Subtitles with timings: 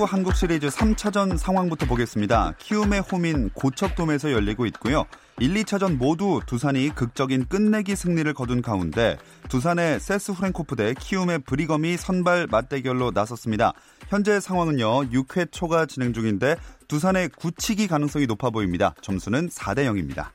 [0.00, 2.54] 프로야구 한국 시리즈 3차전 상황부터 보겠습니다.
[2.58, 5.04] 키움의 홈인 고척돔에서 열리고 있고요.
[5.40, 9.18] 1, 2차전 모두 두산이 극적인 끝내기 승리를 거둔 가운데
[9.48, 13.74] 두산의 세스 후렌코프 대 키움의 브리검이 선발 맞대결로 나섰습니다.
[14.08, 15.10] 현재 상황은요.
[15.10, 16.56] 6회 초가 진행 중인데
[16.88, 18.94] 두산의 굳히기 가능성이 높아 보입니다.
[19.02, 20.28] 점수는 4대 0입니다.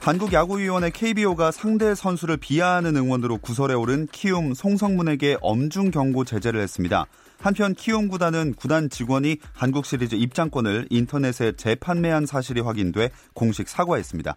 [0.00, 7.04] 한국야구위원회 KBO가 상대 선수를 비하하는 응원으로 구설에 오른 키움 송성문에게 엄중 경고 제재를 했습니다.
[7.38, 14.36] 한편 키움 구단은 구단 직원이 한국 시리즈 입장권을 인터넷에 재판매한 사실이 확인돼 공식 사과했습니다.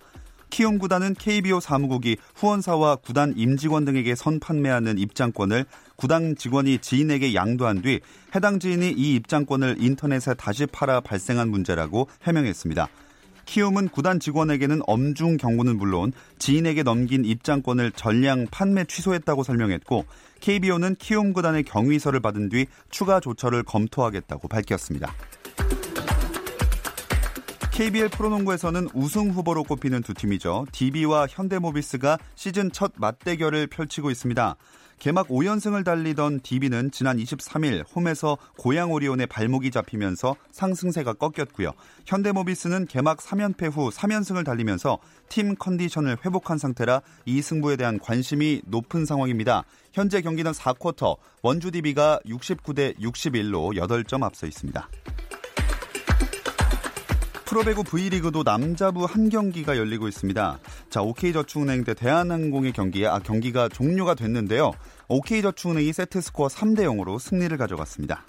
[0.49, 7.81] 키움 구단은 KBO 사무국이 후원사와 구단 임직원 등에게 선 판매하는 입장권을 구단 직원이 지인에게 양도한
[7.81, 8.01] 뒤
[8.35, 12.89] 해당 지인이 이 입장권을 인터넷에 다시 팔아 발생한 문제라고 해명했습니다.
[13.45, 20.05] 키움은 구단 직원에게는 엄중 경고는 물론 지인에게 넘긴 입장권을 전량 판매 취소했다고 설명했고
[20.39, 25.13] KBO는 키움 구단의 경위서를 받은 뒤 추가 조처를 검토하겠다고 밝혔습니다.
[27.73, 30.67] KBL 프로농구에서는 우승 후보로 꼽히는 두 팀이죠.
[30.71, 34.55] DB와 현대모비스가 시즌 첫 맞대결을 펼치고 있습니다.
[34.99, 41.71] 개막 5연승을 달리던 DB는 지난 23일 홈에서 고양 오리온의 발목이 잡히면서 상승세가 꺾였고요.
[42.05, 49.07] 현대모비스는 개막 3연패 후 3연승을 달리면서 팀 컨디션을 회복한 상태라 이 승부에 대한 관심이 높은
[49.07, 49.63] 상황입니다.
[49.93, 54.87] 현재 경기는 4쿼터 원주 DB가 69대 61로 8점 앞서 있습니다.
[57.45, 60.59] 프로배구 V리그도 남자부 한 경기가 열리고 있습니다.
[60.89, 64.71] 자, OK저축은행 대 대한항공의 경기에 아 경기가 종료가 됐는데요.
[65.07, 68.25] OK저축은행이 세트 스코어 3대 0으로 승리를 가져갔습니다.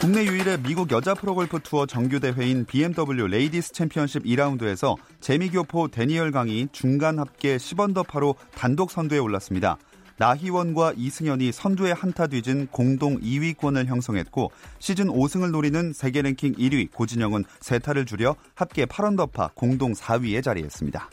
[0.00, 6.68] 국내 유일의 미국 여자 프로골프 투어 정규 대회인 BMW 레이디스 챔피언십 2라운드에서 재미교포 대니얼 강이
[6.72, 9.76] 중간 합계 10언더파로 단독 선두에 올랐습니다.
[10.20, 17.44] 나희원과 이승현이 선두에 한타 뒤진 공동 2위권을 형성했고 시즌 5승을 노리는 세계 랭킹 1위 고진영은
[17.60, 21.08] 세타를 줄여 합계 8언더파 공동 4위에 자리했습니다.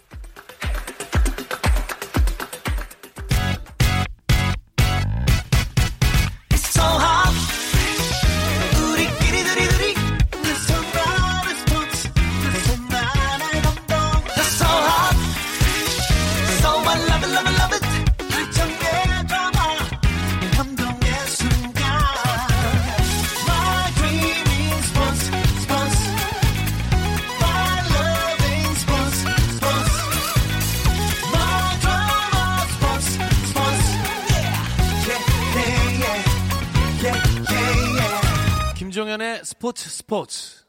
[39.78, 40.66] 스포츠 스포츠.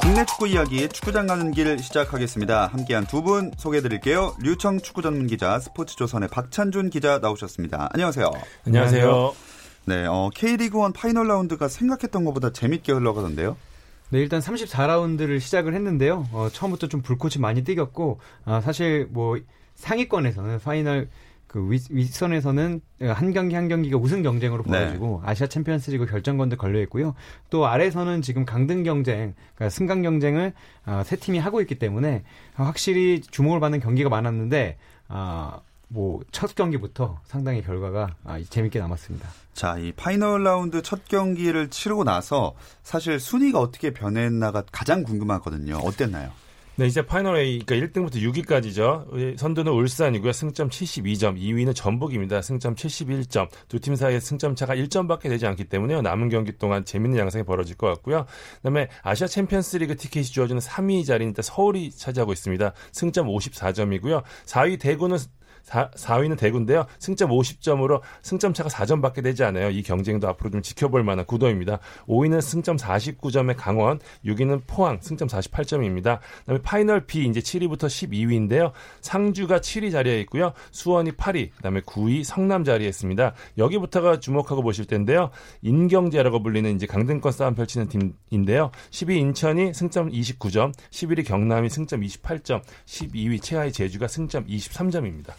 [0.00, 2.66] 국내 축구 이야기 축구장 가는 길 시작하겠습니다.
[2.68, 4.34] 함께한 두 분 소개해드릴게요.
[4.40, 7.90] 류청 축구 전문 기자, 스포츠조선의 박찬준 기자 나오셨습니다.
[7.92, 8.30] 안녕하세요.
[8.66, 9.34] 안녕하세요.
[9.86, 13.56] 네, 어, K리그1 파이널 라운드가 생각했던 것보다 재밌게 흘러가던데요.
[14.10, 16.26] 네, 일단 34라운드를 시작을 했는데요.
[16.32, 19.38] 어, 처음부터 좀 불꽃이 많이 튀겼고, 아, 사실 뭐
[19.76, 21.08] 상위권에서는 파이널
[21.56, 24.72] 그 윗, 윗선에서는 한 경기 한 경기가 우승 경쟁으로 네.
[24.72, 25.30] 벌어지고 네.
[25.30, 27.14] 아시아 챔피언스리그 결정권도 걸려 있고요.
[27.48, 30.52] 또 아래에서는 지금 강등 경쟁, 그러니까 승강 경쟁을
[30.84, 34.76] 어, 세 팀이 하고 있기 때문에 확실히 주목을 받는 경기가 많았는데
[35.08, 39.26] 아, 뭐 첫 경기부터 상당히 결과가 아, 재밌게 났습니다.
[39.54, 45.76] 자, 이 파이널 라운드 첫 경기를 치르고 나서 사실 순위가 어떻게 변했나가 가장 궁금하거든요.
[45.76, 46.32] 어땠나요?
[46.78, 49.38] 네, 이제 파이널 A, 그러니까 1등부터 6위까지죠.
[49.38, 50.32] 선두는 울산이고요.
[50.32, 51.40] 승점 72점.
[51.40, 52.42] 2위는 전북입니다.
[52.42, 53.48] 승점 71점.
[53.68, 57.76] 두 팀 사이의 승점 차가 1점밖에 되지 않기 때문에 남은 경기 동안 재밌는 양상이 벌어질
[57.76, 58.26] 것 같고요.
[58.56, 62.74] 그다음에 아시아 챔피언스 리그 티켓이 주어지는 3위 자리는 서울이 차지하고 있습니다.
[62.92, 64.22] 승점 54점이고요.
[64.44, 65.16] 4위 대구는
[65.66, 66.86] 4, 4위는 대구인데요.
[66.98, 69.70] 승점 50점으로 승점 차가 4점밖에 되지 않아요.
[69.70, 71.80] 이 경쟁도 앞으로 좀 지켜볼 만한 구도입니다.
[72.06, 76.20] 5위는 승점 49점의 강원, 6위는 포항 승점 48점입니다.
[76.40, 78.72] 그다음에 파이널 B 이제 7위부터 12위인데요.
[79.00, 80.52] 상주가 7위 자리에 있고요.
[80.70, 83.34] 수원이 8위, 그다음에 9위 성남 자리에 있습니다.
[83.58, 85.30] 여기부터가 주목하고 보실 텐데요.
[85.62, 88.70] 인경제라고 불리는 이제 강등권 싸움 펼치는 팀인데요.
[88.90, 95.32] 10위 인천이 승점 29점, 11위 경남이 승점 28점, 12위 최하위 제주가 승점 23점입니다.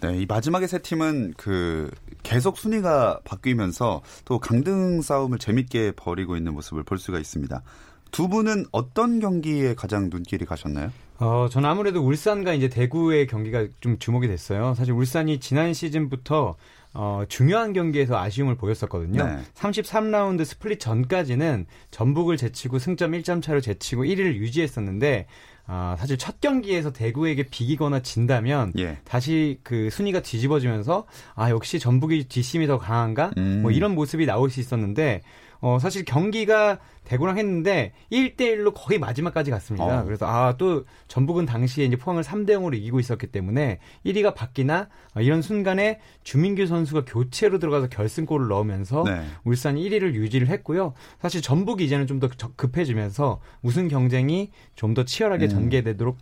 [0.00, 1.90] 네, 이 마지막에 세 팀은 그
[2.22, 7.62] 계속 순위가 바뀌면서 또 강등 싸움을 재밌게 벌이고 있는 모습을 볼 수가 있습니다.
[8.10, 10.90] 두 분은 어떤 경기에 가장 눈길이 가셨나요?
[11.18, 14.74] 어, 저는 아무래도 울산과 이제 대구의 경기가 좀 주목이 됐어요.
[14.74, 16.56] 사실 울산이 지난 시즌부터
[16.92, 19.24] 어, 중요한 경기에서 아쉬움을 보였었거든요.
[19.24, 19.38] 네.
[19.54, 25.26] 33라운드 스플릿 전까지는 전북을 제치고 승점 1점 차로 제치고 1위를 유지했었는데
[25.66, 28.98] 아, 사실 첫 경기에서 대구에게 비기거나 진다면 예.
[29.04, 33.60] 다시 그 순위가 뒤집어지면서 아 역시 전북이 뒷심이 더 강한가 음.
[33.62, 35.22] 뭐 이런 모습이 나올 수 있었는데
[35.60, 40.00] 어 사실 경기가 대구랑 했는데 1대1로 거의 마지막까지 갔습니다.
[40.00, 40.04] 어.
[40.04, 45.20] 그래서 아 또 전북은 당시에 이제 포항을 3대 0으로 이기고 있었기 때문에 1위가 바뀌나 아,
[45.20, 49.22] 이런 순간에 주민규 선수가 교체로 들어가서 결승골을 넣으면서 네.
[49.44, 50.92] 울산이 1위를 유지를 했고요.
[51.20, 55.48] 사실 전북이 이제는 좀 더 급해지면서 우승 경쟁이 좀 더 치열하게 음.
[55.50, 56.18] 전개되도록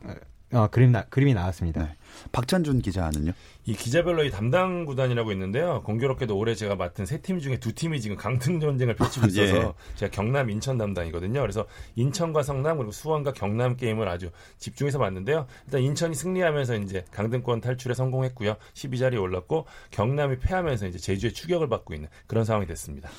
[0.53, 1.83] 어, 그림 나, 그림이 나왔습니다.
[1.83, 1.95] 네.
[2.33, 3.33] 박찬준 기자는요?
[3.67, 5.83] 이 기자별로 이 담당 구단이라고 있는데요.
[5.85, 9.45] 공교롭게도 올해 제가 맡은 세 팀 중에 두 팀이 지금 강등 전쟁을 펼치고 예.
[9.45, 11.41] 있어서 제가 경남 인천 담당이거든요.
[11.43, 11.67] 그래서
[11.97, 15.47] 인천과 성남 그리고 수원과 경남 게임을 아주 집중해서 봤는데요.
[15.67, 18.57] 일단 인천이 승리하면서 이제 강등권 탈출에 성공했고요.
[18.73, 23.11] 12자리에 올랐고 경남이 패하면서 이제 제주의 추격을 받고 있는 그런 상황이 됐습니다.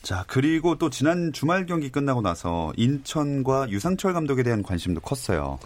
[0.00, 5.58] 자, 그리고 또 지난 주말 경기 끝나고 나서 인천과 유상철 감독에 대한 관심도 컸어요.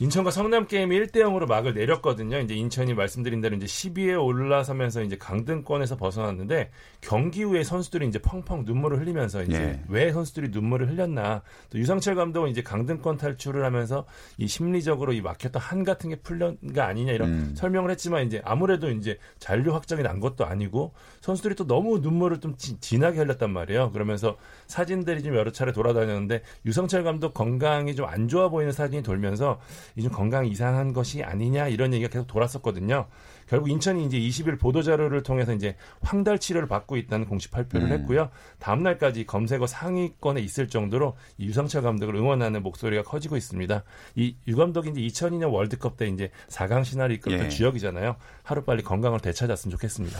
[0.00, 2.38] 인천과 성남 게임이 1대 0으로 막을 내렸거든요.
[2.38, 8.62] 이제 인천이 말씀드린 대로 이제 10위에 올라서면서 이제 강등권에서 벗어났는데 경기 후에 선수들이 이제 펑펑
[8.64, 9.80] 눈물을 흘리면서 이제 예.
[9.88, 11.42] 왜 선수들이 눈물을 흘렸나.
[11.70, 14.04] 또 유상철 감독은 이제 강등권 탈출을 하면서
[14.36, 17.54] 이 심리적으로 이 막혔던 한 같은 게 풀린 게 아니냐 이런 음.
[17.56, 20.92] 설명을 했지만 이제 아무래도 이제 잔류 확정이 난 것도 아니고
[21.22, 23.90] 선수들이 또 너무 눈물을 좀 지- 진하게 흘렸단 말이에요.
[23.90, 24.36] 그러면서
[24.68, 29.60] 사진들이 좀 여러 차례 돌아다녔는데 유성철 감독 건강이 좀 안 좋아 보이는 사진이 돌면서
[29.96, 33.06] 이좀 건강 이상한 것이 아니냐 이런 얘기가 계속 돌았었거든요.
[33.46, 37.92] 결국 인천이 이제 20일 보도 자료를 통해서 이제 황달 치료를 받고 있다는 공식 발표를 음.
[37.92, 38.30] 했고요.
[38.58, 43.82] 다음 날까지 검색어 상위권에 있을 정도로 이 유성철 감독을 응원하는 목소리가 커지고 있습니다.
[44.16, 47.50] 이 유 감독이 이제 2002년 월드컵 때 이제 4강 시나리오 이끌었던 예.
[47.50, 48.16] 주역이잖아요.
[48.42, 50.18] 하루 빨리 건강을 되찾았으면 좋겠습니다.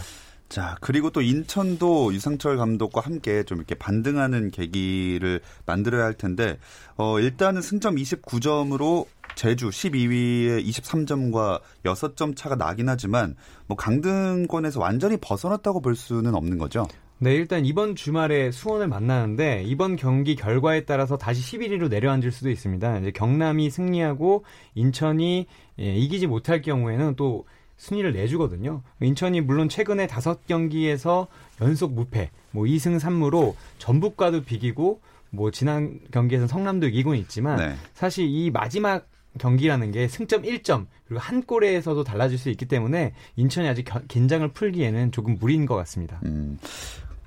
[0.49, 6.59] 자, 그리고 또 인천도 유상철 감독과 함께 좀 이렇게 반등하는 계기를 만들어야 할 텐데,
[6.97, 13.37] 어, 일단은 승점 29점으로 제주 12위에 23점과 6점 차가 나긴 하지만,
[13.67, 16.87] 뭐 강등권에서 완전히 벗어났다고 볼 수는 없는 거죠.
[17.21, 22.99] 네, 일단 이번 주말에 수원을 만나는데 이번 경기 결과에 따라서 다시 11위로 내려앉을 수도 있습니다.
[22.99, 24.45] 이제 경남이 승리하고
[24.77, 25.47] 인천이
[25.81, 27.45] 예, 이기지 못할 경우에는 또
[27.79, 28.83] 순위를 내주거든요.
[29.01, 31.29] 인천이 물론 최근에 다섯 경기에서
[31.63, 37.75] 연속 무패, 뭐 2승 3무로 전북과도 비기고 뭐 지난 경기에서 성남도 이기고는 있지만 네.
[37.95, 39.09] 사실 이 마지막
[39.39, 44.47] 경기라는 게 승점 1점 그리고 한 골에서도 달라질 수 있기 때문에 인천이 아직 겨- 긴장을
[44.49, 46.21] 풀기에는 조금 무리인 것 같습니다.
[46.25, 46.59] 음.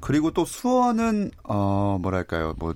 [0.01, 2.73] 그리고 또 수원은 어 뭐랄까요 뭐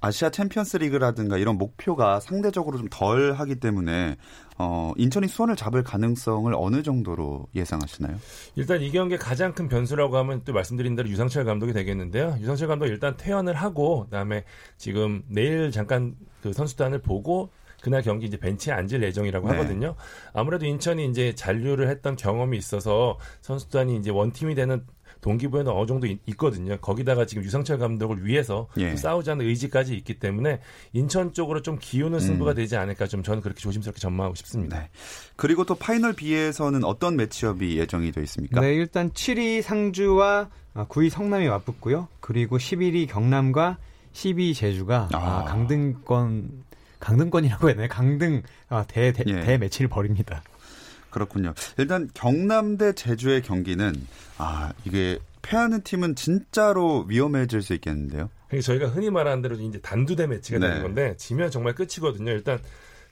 [0.00, 4.16] 아시아 챔피언스 리그라든가 이런 목표가 상대적으로 좀 덜 하기 때문에
[4.58, 8.16] 어 인천이 수원을 잡을 가능성을 어느 정도로 예상하시나요?
[8.56, 12.36] 일단 이 경기의 가장 큰 변수라고 하면 또 말씀드린 대로 유상철 감독이 되겠는데요.
[12.40, 14.44] 유상철 감독 일단 퇴원을 하고 그다음에
[14.76, 17.50] 지금 내일 잠깐 그 선수단을 보고
[17.82, 19.56] 그날 경기 이제 벤치에 앉을 예정이라고 네.
[19.56, 19.96] 하거든요.
[20.32, 24.86] 아무래도 인천이 이제 잔류를 했던 경험이 있어서 선수단이 이제 원팀이 되는
[25.20, 28.90] 동기부여는 어느 정도 있, 거든요 거기다가 지금 유상철 감독을 위해서 예.
[28.90, 30.60] 또 싸우자는 의지까지 있기 때문에
[30.92, 34.80] 인천 쪽으로 좀 기우는 승부가 되지 않을까 좀 저는 그렇게 조심스럽게 전망하고 싶습니다.
[34.80, 34.90] 네.
[35.36, 38.60] 그리고 또 파이널 B에서는 어떤 매치업이 예정이 되어 있습니까?
[38.60, 42.08] 네, 일단 7위 상주와 아, 9위 성남이 맞붙고요.
[42.20, 43.78] 그리고 11위 경남과
[44.12, 45.44] 12위 제주가 아, 아.
[45.44, 46.64] 강등권
[47.02, 47.88] 강등권이라고 해야 되나요?
[47.90, 49.40] 강등 아, 대, 대, 예.
[49.40, 50.42] 대매치를 벌입니다.
[51.10, 51.52] 그렇군요.
[51.76, 53.94] 일단 경남 대 제주의 경기는
[54.38, 58.30] 아 이게 패하는 팀은 진짜로 위험해질 수 있겠는데요.
[58.48, 60.68] 그러니까 저희가 흔히 말하는 대로 이제 단두대 매치가 네.
[60.68, 62.30] 되는 건데 지면 정말 끝이거든요.
[62.30, 62.60] 일단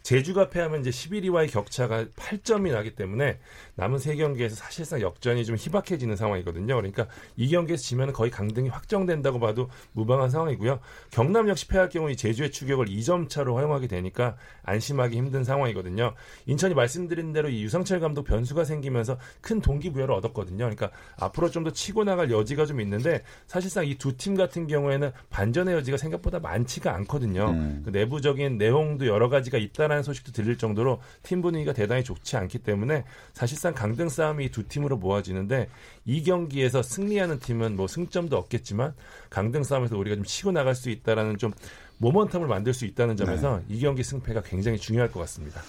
[0.03, 3.39] 제주가 패하면 이제 11위와의 격차가 8점이 나기 때문에
[3.81, 6.77] 남은 세 경기에서 사실상 역전이 좀 희박해지는 상황이거든요.
[6.77, 7.07] 그러니까
[7.37, 10.81] 이 경기에서 지면 거의 강등이 확정된다고 봐도 무방한 상황이고요.
[11.11, 16.13] 경남 역시 패할 경우 이 제주의 추격을 2점 차로 허용하게 되니까 안심하기 힘든 상황이거든요.
[16.45, 20.59] 인천이 말씀드린 대로 이 유상철 감독 변수가 생기면서 큰 동기부여를 얻었거든요.
[20.59, 25.11] 그러니까 앞으로 좀 더 치고 나갈 여지가 좀 있는데 사실상 이 두 팀 같은 경우에는
[25.31, 27.51] 반전의 여지가 생각보다 많지가 않거든요.
[27.51, 27.83] 음.
[27.85, 33.05] 그 내부적인 내용도 여러 가지가 있다라는 소식도 들릴 정도로 팀 분위기가 대단히 좋지 않기 때문에
[33.35, 35.69] 사실상 강등 싸움이 두 팀으로 모아지는데
[36.05, 38.95] 이 경기에서 승리하는 팀은 뭐 승점도 없겠지만
[39.29, 41.53] 강등 싸움에서 우리가 좀 치고 나갈 수 있다라는 좀
[42.01, 45.63] 모먼텀을 만들 수 있다는 점에서 이 경기 승패가 굉장히 중요할 것 같습니다.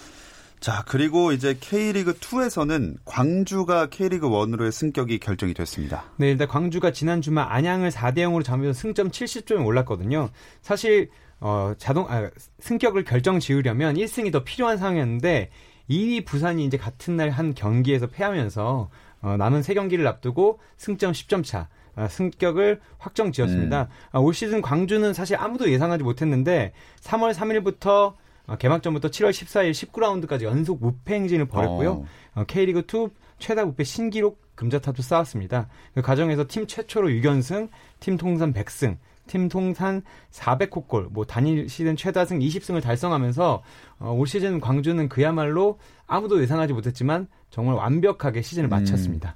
[0.62, 6.04] 자, 그리고 이제 K리그 2에서는 광주가 K리그 1으로의 승격이 결정이 됐습니다.
[6.18, 10.30] 네, 일단 광주가 지난 주말 안양을 4대 0으로 잡으면서 승점 70점이 올랐거든요.
[10.60, 12.30] 사실 어, 자동 아,
[12.60, 15.50] 승격을 결정 지으려면 1승이 더 필요한 상황이었는데
[15.92, 18.90] 2위 부산이 이제 같은 날 한 경기에서 패하면서
[19.22, 23.88] 어, 남은 세 경기를 앞두고 승점 10점 차 아, 승격을 확정 지었습니다.
[24.12, 26.72] 아, 올 시즌 광주는 사실 아무도 예상하지 못했는데
[27.02, 28.14] 3월 3일부터
[28.46, 31.90] 어, 개막전부터 7월 14일 19라운드까지 연속 무패 행진을 벌였고요.
[31.92, 32.06] 어.
[32.34, 33.08] 어, K리그 2
[33.38, 35.68] 최다 무패 신기록 금자탑도 쌓았습니다.
[35.94, 37.68] 그 과정에서 팀 최초로 6연승,
[38.00, 38.96] 팀 통산 100승,
[39.32, 43.62] 팀 통산 400홈골, 뭐 단일 시즌 최다승 20승을 달성하면서
[44.00, 49.34] 어, 올 시즌 광주는 그야말로 아무도 예상하지 못했지만 정말 완벽하게 시즌을 마쳤습니다.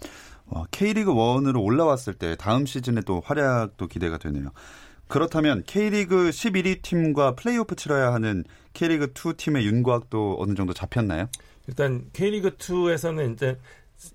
[0.48, 4.50] 와, K리그 1으로 올라왔을 때 다음 시즌에 또 활약도 기대가 되네요.
[5.08, 11.28] 그렇다면 K리그 11위 팀과 플레이오프 치러야 하는 K리그 2 팀의 윤곽도 어느 정도 잡혔나요?
[11.68, 13.58] 일단 K리그 2에서는 이제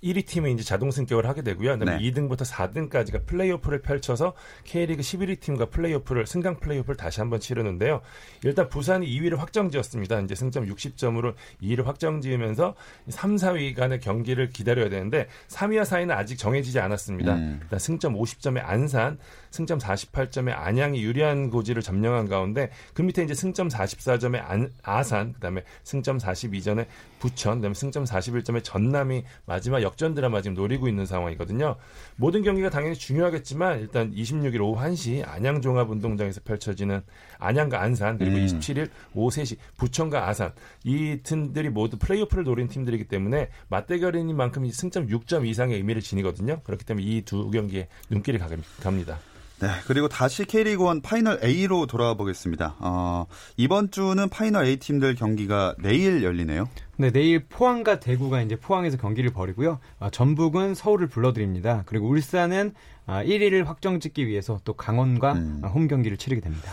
[0.04, 1.78] 1위 팀이 이제 자동 승격을 하게 되고요.
[1.80, 2.12] 그다음에 네.
[2.12, 4.34] 2등부터 4등까지가 플레이오프를 펼쳐서
[4.64, 8.02] K리그 11위 팀과 플레이오프를 승강 플레이오프를 다시 한번 치르는데요.
[8.44, 10.20] 일단 부산이 2위를 확정지었습니다.
[10.22, 11.34] 이제 승점 60점으로
[11.64, 12.76] 2위를 확정지으면서
[13.10, 17.36] 3, 4위 간의 경기를 기다려야 되는데 3위와 4위는 아직 정해지지 않았습니다.
[17.36, 17.60] 음.
[17.64, 19.18] 일단 승점 50점의 안산,
[19.50, 25.64] 승점 48점의 안양이 유리한 고지를 점령한 가운데 그 밑에 이제 승점 44점의 안, 아산, 그다음에
[25.84, 26.86] 승점 42점의
[27.22, 31.76] 부천, 그다음에 승점 41점의 전남이 마지막 역전 드라마 지금 노리고 있는 상황이거든요.
[32.16, 37.02] 모든 경기가 당연히 중요하겠지만 일단 26일 오후 1시 안양 종합운동장에서 펼쳐지는
[37.38, 38.46] 안양과 안산 그리고 음.
[38.46, 40.52] 27일 오후 3시 부천과 아산
[40.84, 46.62] 이 팀들이 모두 플레이오프를 노린 팀들이기 때문에 맞대결인 만큼 이 승점 6점 이상의 의미를 지니거든요.
[46.64, 48.48] 그렇기 때문에 이 두 경기에 눈길이 가-
[48.82, 49.20] 갑니다.
[49.62, 52.78] 네, 그리고 다시 K리그 1 파이널 A로 돌아와 보겠습니다.
[52.80, 53.28] 어,
[53.58, 56.68] 이번 주는 파이널 A 팀들 경기가 내일 열리네요.
[56.98, 59.78] 네, 내일 포항과 대구가 이제 포항에서 경기를 벌이고요.
[60.00, 61.84] 아, 전북은 서울을 불러들입니다.
[61.86, 62.74] 그리고 울산은
[63.06, 65.62] 아, 1위를 확정짓기 위해서 또 강원과 음.
[65.64, 66.72] 아, 홈 경기를 치르게 됩니다.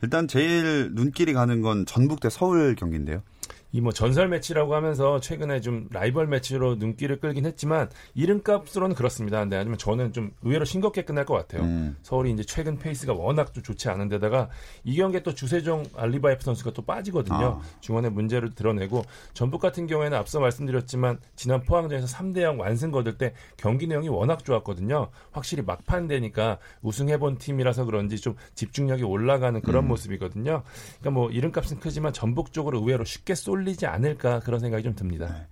[0.00, 3.22] 일단 제일 눈길이 가는 건 전북 대 서울 경기인데요.
[3.72, 9.40] 이 뭐 전설 매치라고 하면서 최근에 좀 라이벌 매치로 눈길을 끌긴 했지만 이름값으로는 그렇습니다.
[9.40, 11.62] 근데 하지만 저는 좀 의외로 싱겁게 끝날 것 같아요.
[11.62, 11.96] 음.
[12.02, 14.48] 서울이 이제 최근 페이스가 워낙 또 좋지 않은 데다가
[14.84, 17.60] 이 경기에 또 주세종 알리바예프 선수가 또 빠지거든요.
[17.60, 17.60] 아.
[17.80, 23.34] 중원의 문제를 드러내고 전북 같은 경우에는 앞서 말씀드렸지만 지난 포항전에서 3대 0 완승 거둘 때
[23.56, 25.08] 경기 내용이 워낙 좋았거든요.
[25.32, 30.62] 확실히 막판 되니까 우승해본 팀이라서 그런지 좀 집중력이 올라가는 그런 모습이거든요.
[31.00, 35.46] 그러니까 뭐 이름값은 크지만 전북 쪽으로 의외로 쉽게 쏠리지 않을까 그런 생각이 좀 듭니다.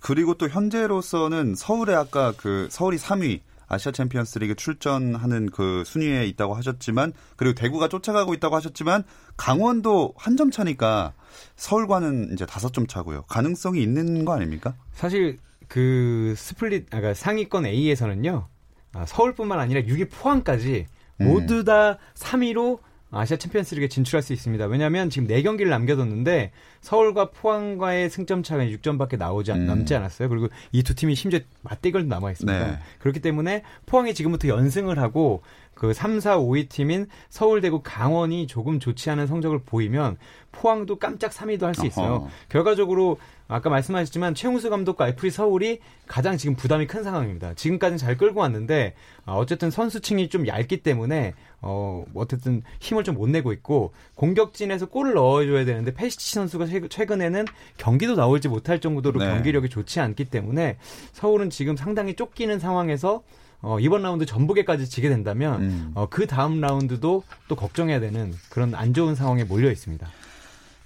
[0.00, 6.54] 그리고 또 현재로서는 서울에 아까 그 서울이 3위 아시아 챔피언스 리그 출전하는 그 순위에 있다고
[6.54, 9.04] 하셨지만 그리고 대구가 쫓아가고 있다고 하셨지만
[9.36, 11.12] 강원도 한 점 차니까
[11.56, 13.22] 서울과는 이제 다섯 점 차고요.
[13.22, 14.74] 가능성이 있는 거 아닙니까?
[14.92, 15.38] 사실
[15.68, 18.46] 그 스플릿 아, 그러니까 상위권 A에서는요.
[18.94, 20.86] 아, 서울뿐만 아니라 6위 포항까지
[21.20, 21.24] 음.
[21.26, 22.80] 모두 다 3위로
[23.14, 24.64] 아시아 챔피언스리그에 진출할 수 있습니다.
[24.66, 26.50] 왜냐하면 지금 4경기를 남겨뒀는데
[26.80, 29.66] 서울과 포항과의 승점 차가 6점밖에 나오지 않- 음.
[29.66, 30.28] 남지 않았어요.
[30.30, 32.66] 그리고 이 두 팀이 심지어 맞대결도 남아 있습니다.
[32.66, 32.78] 네.
[33.00, 35.42] 그렇기 때문에 포항이 지금부터 연승을 하고
[35.74, 40.16] 그 3, 4, 5위 팀인 서울, 대구, 강원이 조금 좋지 않은 성적을 보이면
[40.52, 42.12] 포항도 깜짝 3위도 할 수 있어요.
[42.14, 42.28] 어허.
[42.50, 47.54] 결과적으로 아까 말씀하셨지만 최용수 감독과 애플이 서울이 가장 지금 부담이 큰 상황입니다.
[47.54, 48.94] 지금까지는 잘 끌고 왔는데
[49.26, 55.14] 어, 어쨌든 선수층이 좀 얇기 때문에 어 어쨌든 힘을 좀 못 내고 있고 공격진에서 골을
[55.14, 57.44] 넣어줘야 되는데 페시치 선수가 최- 최근에는
[57.76, 59.26] 경기도 나오지 못할 정도로 네.
[59.26, 60.76] 경기력이 좋지 않기 때문에
[61.12, 63.22] 서울은 지금 상당히 쫓기는 상황에서
[63.62, 65.92] 어, 이번 라운드 전북에까지 지게 된다면 음.
[65.94, 70.06] 어, 그 다음 라운드도 또 걱정해야 되는 그런 안 좋은 상황에 몰려 있습니다.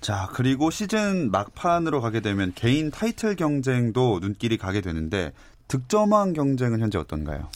[0.02, 5.32] 자, 그리고 시즌 막판으로 가게 되면 개인 타이틀 경쟁도 눈길이 가게 되는데
[5.68, 7.48] 득점왕 경쟁은 현재 어떤가요?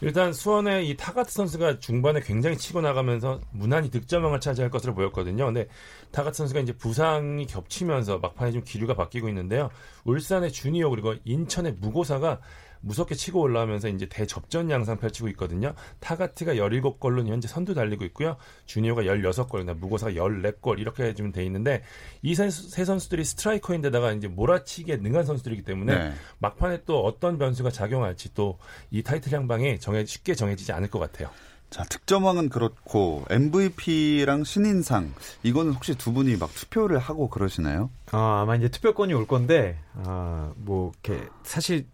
[0.00, 5.46] 일단 수원의 이 타가트 선수가 중반에 굉장히 치고 나가면서 무난히 득점왕을 차지할 것으로 보였거든요.
[5.46, 5.68] 근데
[6.10, 9.70] 타가트 선수가 이제 부상이 겹치면서 막판에 좀 기류가 바뀌고 있는데요.
[10.04, 12.40] 울산의 주니어 그리고 인천의 무고사가
[12.84, 15.74] 무섭게 치고 올라오면서 이제 대접전 양상 펼치고 있거든요.
[16.00, 18.36] 타가트가 17골로 현재 선두 달리고 있고요.
[18.66, 21.82] 주니어가 16골, 무고사가 14골 이렇게 좀돼 있는데
[22.22, 22.50] 이 세
[22.84, 26.12] 선수들이 스트라이커인데다가 이제 몰아치기에 능한 선수들이기 때문에 네.
[26.38, 28.58] 막판에 또 어떤 변수가 작용할지 또
[28.90, 31.28] 이 타이틀 향방이 정해 쉽게 정해지지 않을 것 같아요.
[31.70, 35.12] 자, 득점왕은 그렇고 MVP랑 신인상
[35.42, 37.90] 이거는 혹시 두 분이 막 투표를 하고 그러시나요?
[38.12, 41.86] 아, 아마 이제 투표권이 올 건데 아, 뭐 이렇게 사실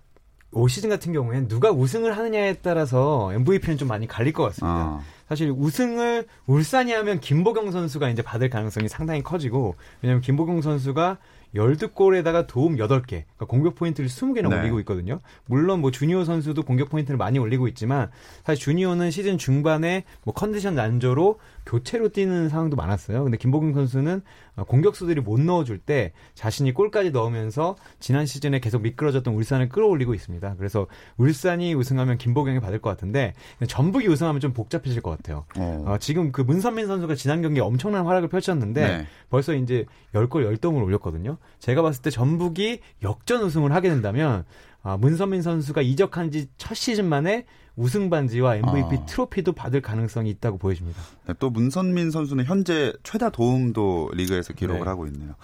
[0.53, 4.69] 올 시즌 같은 경우에는 누가 우승을 하느냐에 따라서 MVP는 좀 많이 갈릴 것 같습니다.
[4.69, 11.19] 아, 사실 우승을 울산이 하면 김보경 선수가 이제 받을 가능성이 상당히 커지고 왜냐면 김보경 선수가
[11.55, 14.61] 12골에다가 도움 8개, 그러니까 공격 포인트를 20개나 네.
[14.61, 15.21] 올리고 있거든요.
[15.47, 18.11] 물론 뭐 주니어 선수도 공격 포인트를 많이 올리고 있지만
[18.45, 23.23] 사실 주니어는 시즌 중반에 뭐 컨디션 난조로 교체로 뛰는 상황도 많았어요.
[23.25, 24.23] 근데 김보경 선수는
[24.57, 30.57] 어, 공격수들이 못 넣어줄 때 자신이 골까지 넣으면서 지난 시즌에 계속 미끄러졌던 울산을 끌어올리고 있습니다.
[30.59, 33.35] 그래서 울산이 우승하면 김보경이 받을 것 같은데
[33.67, 35.45] 전북이 우승하면 좀 복잡해질 것 같아요.
[35.57, 35.85] 어.
[35.87, 39.07] 어, 지금 그 문선민 선수가 지난 경기에 엄청난 활약을 펼쳤는데 네.
[39.29, 41.39] 벌써 이제 10골 10동을 올렸거든요.
[41.59, 44.45] 제가 봤을 때 전북이 역전 우승을 하게 된다면
[44.83, 47.45] 아, 문선민 선수가 이적한 지 첫 시즌 만에
[47.77, 49.05] 우승 반지와 MVP 아.
[49.07, 51.01] 트로피도 받을 가능성이 있다고 보여집니다.
[51.27, 54.87] 네, 또 문선민 선수는 현재 최다 도움도 리그에서 기록을 네.
[54.89, 55.35] 하고 있네요.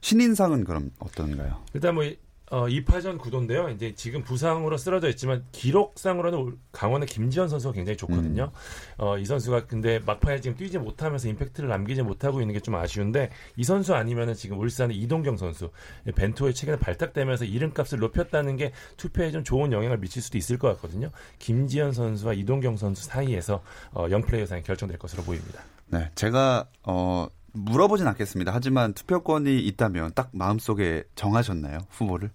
[0.00, 1.56] 신인상은 그럼 어떤가요?
[1.74, 2.04] 일단 뭐
[2.50, 3.70] 어, 2파전 구도인데요.
[3.70, 8.52] 이제 지금 부상으로 쓰러져 있지만 기록상으로는 올- 강원의 김지현 선수가 굉장히 좋거든요.
[8.98, 13.30] 어, 이 선수가 근데 막판에 지금 뛰지 못하면서 임팩트를 남기지 못하고 있는 게 좀 아쉬운데
[13.56, 15.70] 이 선수 아니면은 지금 울산의 이동경 선수
[16.14, 21.10] 벤투호의 최근에 발탁되면서 이름값을 높였다는 게 투표에 좀 좋은 영향을 미칠 수도 있을 것 같거든요.
[21.40, 23.62] 김지현 선수와 이동경 선수 사이에서
[23.92, 25.62] 어, 영플레이어상이 결정될 것으로 보입니다.
[25.88, 27.26] 네, 제가 어
[27.56, 28.52] 물어보진 않겠습니다.
[28.54, 31.78] 하지만 투표권이 있다면 딱 마음속에 정하셨나요?
[31.90, 32.30] 후보를?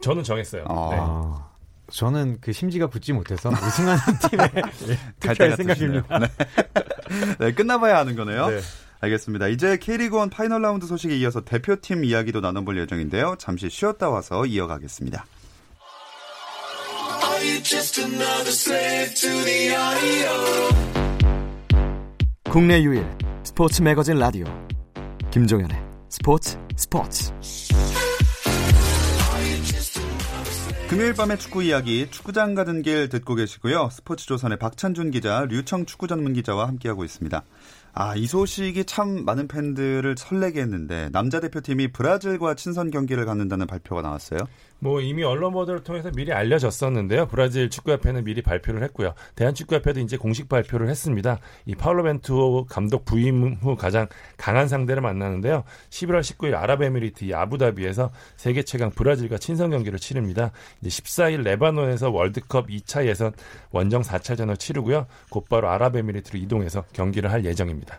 [0.00, 0.64] 저는 정했어요.
[0.68, 0.88] 아.
[0.90, 0.96] 네.
[1.00, 1.48] 아,
[1.90, 4.72] 저는 그 심지가 붙지 못해서 우승하는 팀에 갈
[5.20, 6.18] 투표할 때가 생각입니다.
[6.18, 6.26] 네.
[7.40, 8.48] 네, 끝나봐야 하는 거네요.
[8.48, 8.60] 네.
[9.00, 9.48] 알겠습니다.
[9.48, 13.36] 이제 K리그1 파이널 라운드 소식에 이어서 대표팀 이야기도 나눠볼 예정인데요.
[13.38, 15.24] 잠시 쉬었다 와서 이어가겠습니다.
[22.50, 23.06] 국내 유일
[23.44, 24.46] 스포츠 매거진 라디오
[25.30, 25.76] 김종현의
[26.08, 27.30] 스포츠 스포츠
[30.88, 33.90] 금요일 밤의 축구 이야기 축구장 가는 길 듣고 계시고요.
[33.92, 37.44] 스포츠조선의 박찬준 기자, 류청 축구 전문 기자와 함께하고 있습니다.
[37.92, 44.00] 아, 이 소식이 참 많은 팬들을 설레게 했는데 남자 대표팀이 브라질과 친선 경기를 갖는다는 발표가
[44.00, 44.38] 나왔어요.
[44.80, 47.26] 뭐 이미 언론 보도를 통해서 미리 알려졌었는데요.
[47.26, 49.14] 브라질 축구협회는 미리 발표를 했고요.
[49.34, 51.38] 대한축구협회도 이제 공식 발표를 했습니다.
[51.66, 55.64] 이 파울로 벤투 감독 부임 후 가장 강한 상대를 만나는데요.
[55.90, 60.52] 11월 19일 아랍에미리트 이 아부다비에서 세계 최강 브라질과 친선 경기를 치릅니다.
[60.80, 63.32] 이제 14일 레바논에서 월드컵 2차 예선
[63.70, 65.06] 원정 4차전을 치르고요.
[65.30, 67.98] 곧바로 아랍에미리트로 이동해서 경기를 할 예정입니다.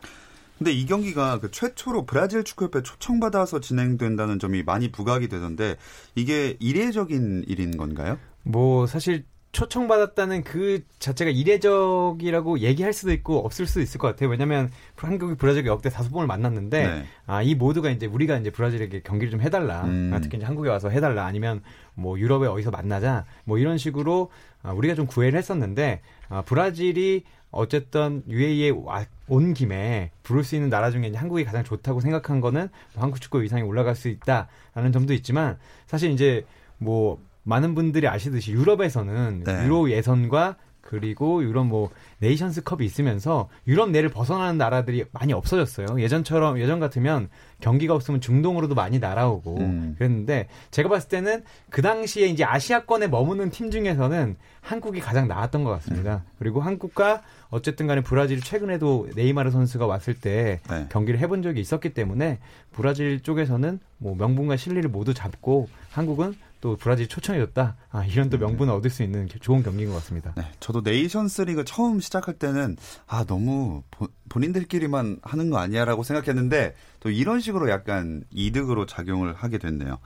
[0.60, 5.78] 근데 이 경기가 그 최초로 브라질 축구협회 초청받아서 진행된다는 점이 많이 부각이 되던데
[6.16, 8.20] 이게 이례적인 일인 건가요?
[8.44, 14.30] 뭐 사실 초청받았다는 그 자체가 이례적이라고 얘기할 수도 있고 없을 수도 있을 것 같아요.
[14.30, 17.06] 왜냐하면 한국이 브라질과 역대 다섯 번을 만났는데 네.
[17.26, 19.86] 아이 모두가 이제 우리가 이제 브라질에게 경기를 좀 해달라.
[19.86, 20.12] 음.
[20.14, 21.26] 아, 특히 이제 한국에 와서 해달라.
[21.26, 21.62] 아니면
[21.96, 23.26] 뭐 유럽에 어디서 만나자.
[23.46, 24.30] 뭐 이런 식으로
[24.62, 30.70] 아, 우리가 좀 구애를 했었는데 아, 브라질이 어쨌든 UAE에 와, 온 김에 부를 수 있는
[30.70, 35.14] 나라 중에 한국이 가장 좋다고 생각한 거는 뭐 한국 축구 위상이 올라갈 수 있다라는 점도
[35.14, 36.46] 있지만 사실 이제
[36.78, 39.66] 뭐 많은 분들이 아시듯이 유럽에서는 네.
[39.66, 40.58] 유로 예선과
[40.90, 46.02] 그리고 유럽 뭐 네이션스 컵이 있으면서 유럽 내를 벗어나는 나라들이 많이 없어졌어요.
[46.02, 47.30] 예전처럼 예전 같으면
[47.62, 49.96] 경기가 없으면 중동으로도 많이 날아오고 음.
[50.00, 55.70] 그랬는데 제가 봤을 때는 그 당시에 이제 아시아권에 머무는 팀 중에서는 한국이 가장 나았던 것
[55.70, 56.24] 같습니다.
[56.40, 57.22] 그리고 한국과
[57.52, 60.88] 어쨌든 간에 브라질이 최근에도 네이마르 선수가 왔을 때 네.
[60.90, 62.40] 경기를 해본 적이 있었기 때문에
[62.72, 67.78] 브라질 쪽에서는 뭐 명분과 실리를 모두 잡고 한국은 또 브라질 초청해줬다.
[67.92, 70.34] 아, 이런 또 명분을 얻을 수 있는 좋은 경기인 것 같습니다.
[70.36, 72.76] 네, 저도 네이션스 리그 처음 시작할 때는
[73.08, 79.58] 아 너무 보- 본인들끼리만 하는 거 아니야라고 생각했는데 또 이런 식으로 약간 이득으로 작용을 하게
[79.58, 80.00] 됐네요.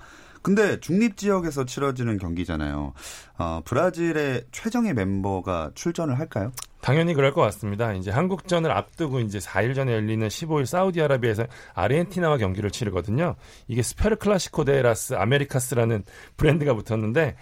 [0.44, 2.94] 근데 중립 지역에서 치러지는 경기잖아요.
[3.40, 6.52] 어, 브라질의 최정예 멤버가 출전을 할까요?
[6.82, 7.94] 당연히 그럴 것 같습니다.
[7.94, 13.36] 이제 한국전을 앞두고 이제 4일 전에 열리는 15일 사우디아라비아에서 아르헨티나와 경기를 치르거든요.
[13.70, 16.04] 이게 수페르클라시코 데 라스 아메리카스라는
[16.36, 17.38] 브랜드가 붙었는데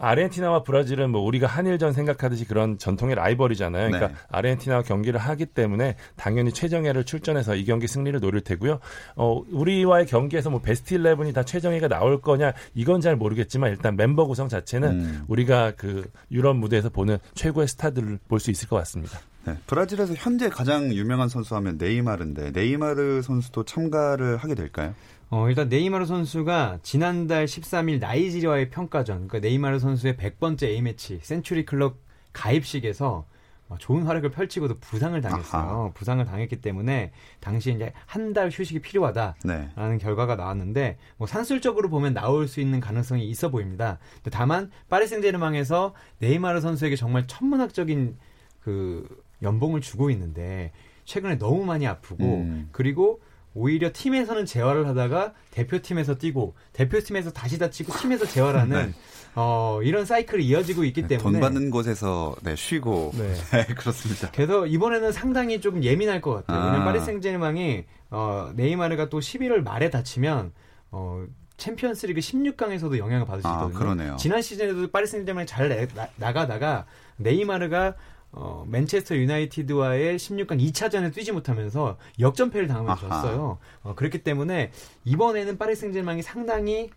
[0.00, 3.90] 아르헨티나와 브라질은 뭐 우리가 한일전 생각하듯이 그런 전통의 라이벌이잖아요.
[3.90, 4.14] 그러니까 네.
[4.30, 8.80] 아르헨티나와 경기를 하기 때문에 당연히 최정예를 출전해서 이 경기 승리를 노릴 테고요.
[9.16, 14.26] 어, 우리와의 경기에서 뭐 베스트 11이 다 최정예가 나올 거냐 이건 잘 모르겠지만 일단 멤버
[14.26, 15.24] 구성 자체는 음.
[15.28, 19.20] 우리가 그 유럽 무대에서 보는 최고의 스타들을 볼 수 있을 것 같습니다.
[19.44, 24.94] 네, 브라질에서 현재 가장 유명한 선수 하면 네이마르인데 네이마르 선수도 참가를 하게 될까요?
[25.30, 31.98] 어, 일단 네이마르 선수가 지난달 13일 나이지리아의 평가전, 그러니까 네이마르 선수의 100번째 A매치 센츄리 클럽
[32.32, 33.26] 가입식에서
[33.68, 35.62] 어, 좋은 활약을 펼치고도 부상을 당했어요.
[35.62, 35.90] 아하.
[35.94, 39.36] 부상을 당했기 때문에 당시 이제 한 달 휴식이 필요하다.
[39.44, 39.68] 네.
[39.76, 44.00] 라는 결과가 나왔는데 뭐 산술적으로 보면 나올 수 있는 가능성이 있어 보입니다.
[44.32, 48.16] 다만 파리 생제르맹에서 네이마르 선수에게 정말 천문학적인
[48.60, 49.06] 그
[49.42, 50.72] 연봉을 주고 있는데
[51.04, 52.68] 최근에 너무 많이 아프고 음.
[52.72, 53.20] 그리고
[53.54, 58.94] 오히려 팀에서는 재활을 하다가 대표팀에서 뛰고 대표팀에서 다시 다치고 팀에서 재활하는
[59.34, 61.22] 어, 이런 사이클이 이어지고 있기 때문에 네.
[61.22, 63.34] 돈 받는 곳에서 네, 쉬고 네.
[63.52, 64.30] 네, 그렇습니다.
[64.32, 66.58] 그래서 이번에는 상당히 조금 예민할 것 같아요.
[66.58, 66.84] 왜냐면 아.
[66.84, 70.52] 파리 생제르맹이 어, 네이마르가 또 11월 말에 다치면
[70.90, 71.24] 어,
[71.56, 73.78] 챔피언스리그 16강에서도 영향을 받을 수 아, 있거든요.
[73.78, 74.16] 그러네요.
[74.16, 76.86] 지난 시즌에도 파리 생제르맹이 잘 나, 나가다가
[77.16, 77.94] 네이마르가
[78.32, 83.08] 어, 맨체스터 유나이티드와의 16강 2차전에 뛰지 못하면서 역전패를 당하면서.
[83.08, 83.58] 졌어요.
[83.82, 84.70] 어, 그렇기 때문에
[85.04, 86.90] 이번에는 파리 생제르맹이 상당히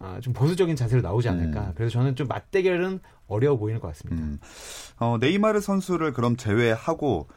[0.00, 1.60] 아, 좀 보수적인 자세로 나오지 않을까.
[1.60, 1.72] 음.
[1.74, 4.22] 그래서 저는 좀 맞대결은 어려워 보이는 것 같습니다.
[4.24, 4.38] 음.
[4.98, 7.28] 어, 네이마르 선수를 그럼 제외하고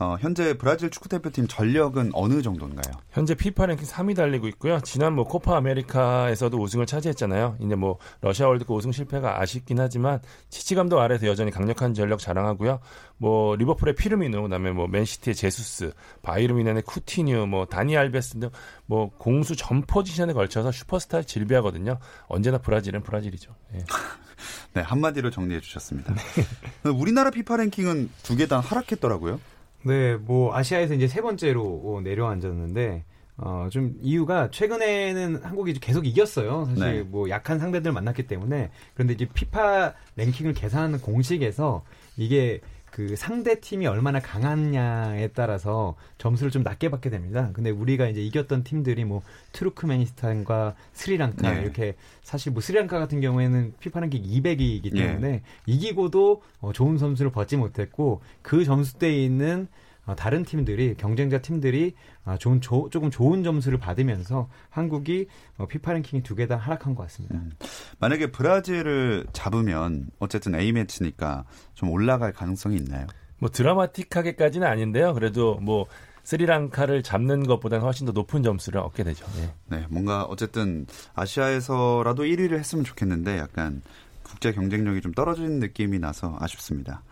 [0.00, 2.94] 어, 현재 브라질 축구 대표팀 전력은 어느 정도인가요?
[3.10, 4.78] 현재 피파 랭킹 3위 달리고 있고요.
[4.80, 7.56] 지난 뭐 코파 아메리카에서도 우승을 차지했잖아요.
[7.60, 12.78] 이제 뭐 러시아 월드컵 우승 실패가 아쉽긴 하지만 치치 감독 아래에서 여전히 강력한 전력 자랑하고요.
[13.16, 18.50] 뭐 리버풀의 피르미노, 그다음에 뭐 맨시티의 제수스, 바이에른 뮌헨의 쿠티뉴, 뭐 다니 알베스 등
[18.90, 21.98] 뭐 공수 전 포지션에 걸쳐서 슈퍼스타들 즐비하거든요.
[22.28, 23.54] 언제나 브라질은 브라질이죠.
[23.74, 23.84] 예.
[24.72, 26.14] 네, 한마디로 정리해 주셨습니다.
[26.96, 29.40] 우리나라 피파 랭킹은 두 개 다 하락했더라고요.
[29.84, 33.04] 네, 뭐 아시아에서 이제 세 번째로 어, 내려앉았는데
[33.38, 36.66] 어, 좀 이유가 최근에는 한국이 계속 이겼어요.
[36.70, 37.02] 사실 네.
[37.02, 41.84] 뭐 약한 상대들 만났기 때문에 그런데 이제 피파 랭킹을 계산하는 공식에서
[42.16, 42.60] 이게
[42.98, 47.50] 그 상대 팀이 얼마나 강하냐에 따라서 점수를 좀 낮게 받게 됩니다.
[47.52, 51.62] 근데 우리가 이제 이겼던 팀들이 뭐 투르크메니스탄과 스리랑카 네.
[51.62, 55.06] 이렇게 사실 뭐 스리랑카 같은 경우에는 피파 랭킹 200이기 예.
[55.06, 59.78] 때문에 이기고도 어, 좋은 점수를 받지 못했고 그 점수대에 있는 어,
[60.14, 61.94] 다른 팀들이 경쟁자 팀들이
[62.24, 65.26] 아, 좋은 조, 조금 좋은 점수를 받으면서 한국이
[65.58, 67.36] 어, 피파 랭킹이 두 개 다 하락한 것 같습니다.
[67.36, 67.50] 음.
[67.98, 71.44] 만약에 브라질을 잡으면 어쨌든 A 매치니까
[71.74, 73.06] 좀 올라갈 가능성이 있나요?
[73.38, 75.14] 뭐 드라마틱하게까지는 아닌데요.
[75.14, 75.86] 그래도 뭐
[76.24, 79.24] 스리랑카를 잡는 것보다는 훨씬 더 높은 점수를 얻게 되죠.
[79.38, 79.54] 예.
[79.76, 83.80] 네, 뭔가 어쨌든 아시아에서라도 1위를 했으면 좋겠는데 약간
[84.22, 87.02] 국제 경쟁력이 좀 떨어지는 느낌이 나서 아쉽습니다.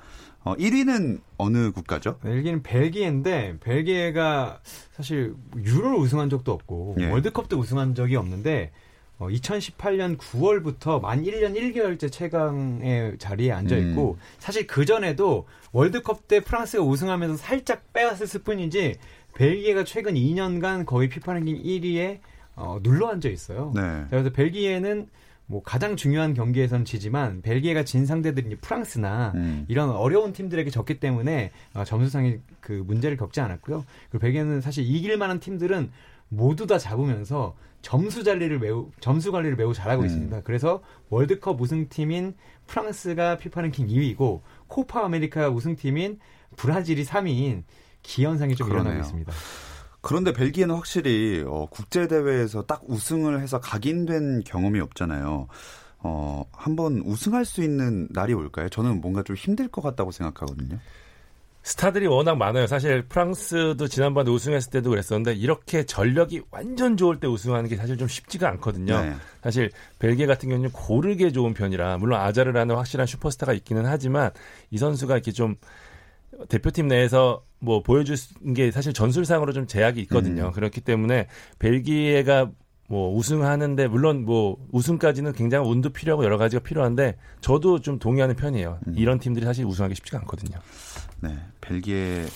[0.46, 2.18] 어, 1위는 어느 국가죠?
[2.20, 4.60] 벨기에는 벨기에인데 벨기에가
[4.92, 7.10] 사실 유로를 우승한 적도 없고 예.
[7.10, 8.70] 월드컵도 우승한 적이 없는데
[9.18, 14.20] 어, 2018년 9월부터 만 1년 1개월째 최강의 자리에 앉아 있고 음.
[14.38, 18.98] 사실 그 전에도 월드컵 때 프랑스가 우승하면서 살짝 빼앗을 뿐이지
[19.34, 22.20] 벨기에가 최근 2년간 거의 피파 랭킹 1위에
[22.54, 23.72] 어, 눌러 앉아 있어요.
[23.74, 24.04] 네.
[24.10, 25.08] 그래서 벨기에는
[25.46, 29.64] 뭐 가장 중요한 경기에선 지지만 벨기에가 진 상대들이 프랑스나 음.
[29.68, 33.84] 이런 어려운 팀들에게 졌기 때문에 어, 점수상의 그 문제를 겪지 않았고요.
[34.10, 35.90] 그리고 벨기에는 사실 이길 만한 팀들은
[36.28, 40.06] 모두 다 잡으면서 점수 관리를 매우 점수 관리를 매우 잘하고 음.
[40.06, 40.40] 있습니다.
[40.42, 42.34] 그래서 월드컵 우승팀인
[42.66, 46.18] 프랑스가 피파 랭킹 2위고 코파 아메리카 우승팀인
[46.56, 47.62] 브라질이 3위인
[48.02, 48.94] 기현상이 좀 그러네요.
[48.94, 49.32] 일어나고 있습니다.
[50.06, 55.48] 그런데 벨기에는 확실히 어, 국제 대회에서 딱 우승을 해서 각인된 경험이 없잖아요.
[55.98, 58.68] 어, 한번 우승할 수 있는 날이 올까요?
[58.68, 60.78] 저는 뭔가 좀 힘들 것 같다고 생각하거든요.
[61.64, 62.68] 스타들이 워낙 많아요.
[62.68, 68.06] 사실 프랑스도 지난번에 우승했을 때도 그랬었는데 이렇게 전력이 완전 좋을 때 우승하는 게 사실 좀
[68.06, 69.00] 쉽지가 않거든요.
[69.02, 69.12] 네.
[69.42, 74.30] 사실 벨기에 같은 경우는 고르게 좋은 편이라 물론 아자르라는 확실한 슈퍼스타가 있기는 하지만
[74.70, 75.56] 이 선수가 이렇게 좀
[76.48, 78.16] 대표팀 내에서 뭐 보여줄
[78.54, 80.48] 게 사실 전술상으로 좀 제약이 있거든요.
[80.48, 80.52] 음.
[80.52, 82.50] 그렇기 때문에 벨기에가
[82.88, 88.78] 뭐 우승하는데 물론 뭐 우승까지는 굉장히 운도 필요하고 여러 가지가 필요한데 저도 좀 동의하는 편이에요.
[88.86, 88.94] 음.
[88.96, 90.58] 이런 팀들이 사실 우승하기 쉽지가 않거든요.
[91.20, 92.26] 네, 벨기에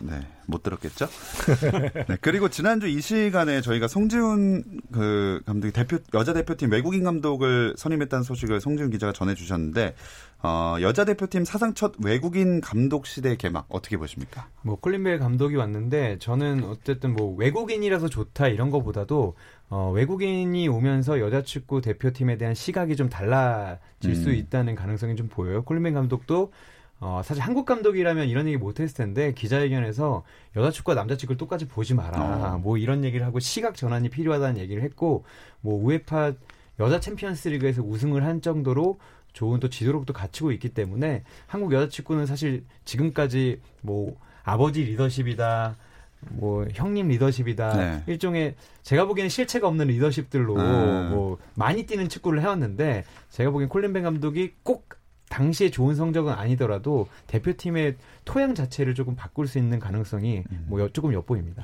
[0.00, 1.06] 네, 못 들었겠죠?
[2.08, 8.22] 네, 그리고 지난주 이 시간에 저희가 송지훈 그 감독이 대표 여자 대표팀 외국인 감독을 선임했다는
[8.22, 9.94] 소식을 송지훈 기자가 전해 주셨는데
[10.46, 14.46] 어, 여자 대표팀 사상 첫 외국인 감독 시대 개막 어떻게 보십니까?
[14.62, 19.34] 뭐 콜린벨 감독이 왔는데 저는 어쨌든 뭐 외국인이라서 좋다 이런 거보다도
[19.70, 24.14] 어, 외국인이 오면서 여자 축구 대표팀에 대한 시각이 좀 달라질 음.
[24.14, 25.64] 수 있다는 가능성이 좀 보여요.
[25.64, 26.52] 콜린벨 감독도
[27.00, 30.22] 어, 사실 한국 감독이라면 이런 얘기 못 했을 텐데 기자회견에서
[30.54, 32.54] 여자 축구와 남자 축구를 똑같이 보지 마라.
[32.54, 32.58] 어.
[32.58, 35.24] 뭐 이런 얘기를 하고 시각 전환이 필요하다는 얘기를 했고
[35.60, 36.34] 뭐 우에파
[36.78, 38.98] 여자 챔피언스 리그에서 우승을 한 정도로
[39.36, 45.76] 좋은 또 지도력도 갖추고 있기 때문에 한국 여자 축구는 사실 지금까지 뭐 아버지 리더십이다.
[46.30, 48.02] 뭐 형님 리더십이다 네.
[48.06, 51.10] 일종의 제가 보기에는 실체가 없는 리더십들로 음.
[51.10, 54.88] 뭐 많이 뛰는 축구를 해왔는데 제가 보기엔 콜린 벨 감독이 꼭
[55.28, 60.64] 당시에 좋은 성적은 아니더라도 대표팀의 토양 자체를 조금 바꿀 수 있는 가능성이 음.
[60.68, 61.62] 뭐 조금 엿보입니다.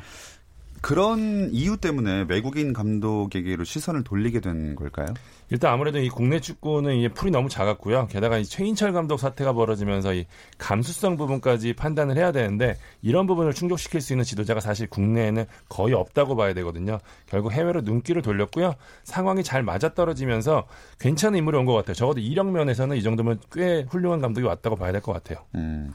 [0.83, 5.15] 그런 이유 때문에 외국인 감독에게로 시선을 돌리게 된 걸까요?
[5.49, 8.09] 일단 아무래도 이 국내 축구는 이제 풀이 너무 작았고요.
[8.09, 10.27] 게다가 이 최인철 감독 사태가 벌어지면서 이
[10.59, 16.35] 감수성 부분까지 판단을 해야 되는데 이런 부분을 충족시킬 수 있는 지도자가 사실 국내에는 거의 없다고
[16.37, 16.99] 봐야 되거든요.
[17.27, 18.75] 결국 해외로 눈길을 돌렸고요.
[19.05, 20.67] 상황이 잘 맞아떨어지면서
[20.99, 21.95] 괜찮은 인물이 온 것 같아요.
[21.95, 25.39] 적어도 이력 면에서는 이 정도면 꽤 훌륭한 감독이 왔다고 봐야 될 것 같아요.
[25.55, 25.93] 음.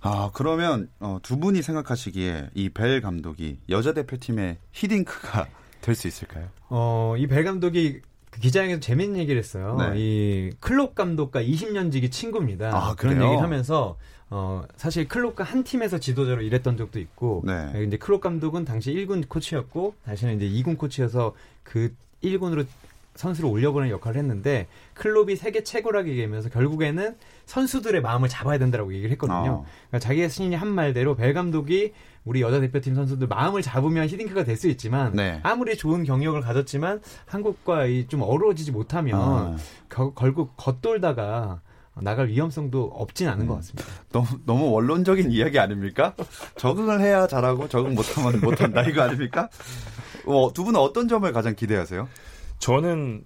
[0.00, 5.48] 아, 그러면 어, 두 분이 생각하시기에 이 벨 감독이 여자 대표팀의 히딩크가
[5.80, 6.48] 될 수 있을까요?
[6.68, 9.76] 어, 이 벨 감독이 그 기자회견에서 재밌는 얘기를 했어요.
[9.78, 9.92] 네.
[9.96, 12.70] 이 클롭 감독과 20년 지기 친구입니다.
[12.76, 13.96] 아, 그런 얘기를 하면서
[14.30, 17.84] 어, 사실 클롭과 한 팀에서 지도자로 일했던 적도 있고, 네.
[17.86, 22.66] 이제 클롭 감독은 당시 1군 코치였고, 다시는 이제 2군 코치여서 그 1군으로
[23.18, 29.36] 선수를 올려보는 역할을 했는데 클롭이 세계 최고라고 얘기하면서 결국에는 선수들의 마음을 잡아야 된다고 얘기를 했거든요.
[29.36, 29.66] 어.
[29.88, 31.92] 그러니까 자기 자신이 한 말대로 벨 감독이
[32.24, 35.38] 우리 여자 대표팀 선수들 마음을 잡으면 히딩크가 될 수 있지만 네.
[35.44, 39.56] 아무리 좋은 경력을 가졌지만 한국과 좀 어우러지지 못하면 어.
[39.88, 41.60] 겨, 결국 겉돌다가
[42.00, 43.48] 나갈 위험성도 없진 않은 음.
[43.48, 43.84] 것 같습니다.
[44.12, 46.14] 너무 너무 원론적인 이야기 아닙니까?
[46.56, 49.48] 적응을 해야 잘하고 적응 못하면 못한다 이거 아닙니까?
[50.26, 52.08] 어, 두 분은 어떤 점을 가장 기대하세요?
[52.58, 53.24] 저는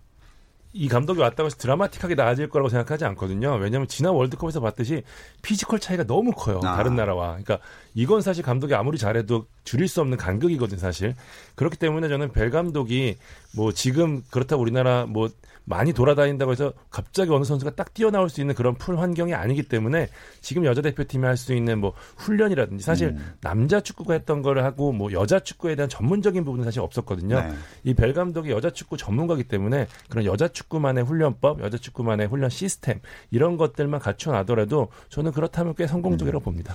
[0.75, 3.55] 이 감독이 왔다고 해서 드라마틱하게 나아질 거라고 생각하지 않거든요.
[3.57, 5.03] 왜냐하면 지난 월드컵에서 봤듯이
[5.42, 6.61] 피지컬 차이가 너무 커요.
[6.64, 6.77] 아.
[6.77, 7.33] 다른 나라와.
[7.33, 7.59] 그러니까
[7.95, 11.14] 이건 사실 감독이 아무리 잘해도 줄일 수 없는 간극이거든 사실.
[11.57, 13.18] 그렇기 때문에 저는 벨 감독이
[13.55, 15.29] 뭐 지금 그렇다고 우리나라 뭐
[15.64, 20.09] 많이 돌아다닌다고 해서 갑자기 어느 선수가 딱 튀어나올 수 있는 그런 풀 환경이 아니기 때문에
[20.40, 23.35] 지금 여자 대표팀이 할 수 있는 뭐 훈련이라든지 사실 음.
[23.40, 27.40] 남자 축구가 했던 거를 하고 뭐 여자 축구에 대한 전문적인 부분은 사실 없었거든요.
[27.40, 27.53] 네.
[27.85, 33.57] 이벨 감독이 여자 축구 전문가기 때문에 그런 여자 축구만의 훈련법, 여자 축구만의 훈련 시스템 이런
[33.57, 36.44] 것들만 갖춰 놔더라도 저는 그렇다면 꽤 성공적이라고 음.
[36.44, 36.75] 봅니다.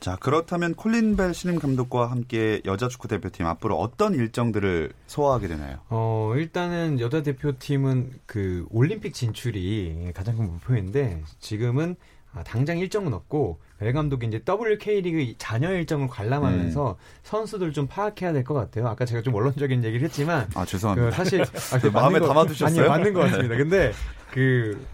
[0.00, 5.78] 자, 그렇다면 콜린 벨 신임 감독과 함께 여자 축구 대표팀 앞으로 어떤 일정들을 소화하게 되나요?
[5.88, 11.96] 어, 일단은 여자 대표팀은 그 올림픽 진출이 가장 큰 목표인데 지금은
[12.34, 16.94] 아, 당장 일정은 없고 벨 감독이 이제 WK리그 자녀 일정을 관람하면서 음.
[17.22, 18.88] 선수들 좀 파악해야 될 것 같아요.
[18.88, 21.10] 아까 제가 좀 원론적인 얘기를 했지만 아 죄송합니다.
[21.10, 21.40] 그 사실
[21.72, 22.80] 아, 그 마음에 담아두셨어요?
[22.82, 23.56] 아니 맞는 것 같습니다.
[23.56, 23.92] 근데
[24.32, 24.86] 그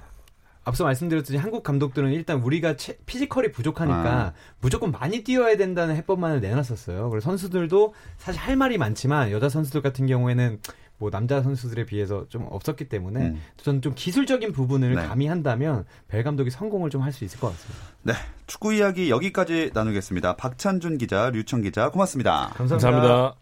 [0.64, 4.32] 앞서 말씀드렸듯이 한국 감독들은 일단 우리가 체, 피지컬이 부족하니까 아.
[4.60, 7.10] 무조건 많이 뛰어야 된다는 해법만을 내놨었어요.
[7.10, 10.60] 그래서 선수들도 사실 할 말이 많지만 여자 선수들 같은 경우에는
[10.98, 13.40] 뭐 남자 선수들에 비해서 좀 없었기 때문에 음.
[13.56, 15.02] 저는 좀 기술적인 부분을 네.
[15.02, 17.84] 가미한다면 벨 감독이 성공을 좀 할 수 있을 것 같습니다.
[18.02, 18.12] 네,
[18.46, 20.36] 축구 이야기 여기까지 나누겠습니다.
[20.36, 22.52] 박찬준 기자, 류청 기자, 고맙습니다.
[22.54, 22.90] 감사합니다.
[22.90, 23.41] 감사합니다.